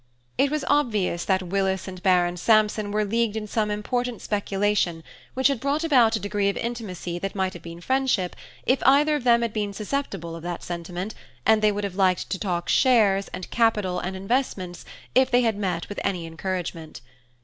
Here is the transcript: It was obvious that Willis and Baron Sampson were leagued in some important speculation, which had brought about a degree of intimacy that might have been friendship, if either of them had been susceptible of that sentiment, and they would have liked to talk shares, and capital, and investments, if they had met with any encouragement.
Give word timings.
It 0.35 0.49
was 0.49 0.65
obvious 0.67 1.25
that 1.25 1.43
Willis 1.43 1.87
and 1.87 2.01
Baron 2.01 2.35
Sampson 2.35 2.89
were 2.89 3.05
leagued 3.05 3.35
in 3.35 3.45
some 3.45 3.69
important 3.69 4.23
speculation, 4.23 5.03
which 5.35 5.45
had 5.47 5.59
brought 5.59 5.83
about 5.83 6.15
a 6.15 6.19
degree 6.19 6.49
of 6.49 6.57
intimacy 6.57 7.19
that 7.19 7.35
might 7.35 7.53
have 7.53 7.61
been 7.61 7.81
friendship, 7.81 8.35
if 8.65 8.81
either 8.83 9.13
of 9.15 9.25
them 9.25 9.43
had 9.43 9.53
been 9.53 9.73
susceptible 9.73 10.35
of 10.35 10.41
that 10.41 10.63
sentiment, 10.63 11.13
and 11.45 11.61
they 11.61 11.71
would 11.71 11.83
have 11.83 11.93
liked 11.97 12.31
to 12.31 12.39
talk 12.39 12.67
shares, 12.67 13.27
and 13.27 13.51
capital, 13.51 13.99
and 13.99 14.15
investments, 14.15 14.85
if 15.13 15.29
they 15.29 15.41
had 15.43 15.55
met 15.55 15.87
with 15.87 15.99
any 16.03 16.25
encouragement. 16.25 17.01